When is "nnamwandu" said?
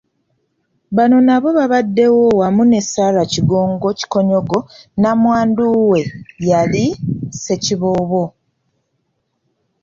4.95-5.63